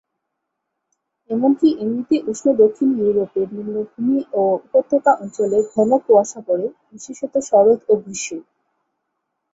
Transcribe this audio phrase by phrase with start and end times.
[1.29, 8.03] এমনকি এমনিতে উষ্ণ দক্ষিণ ইউরোপের নিম্নভূমি ও উপত্যকা অঞ্চলে ঘন কুয়াশা পড়ে, বিশেষত শরৎ ও
[8.03, 8.39] গ্রীষ্মে।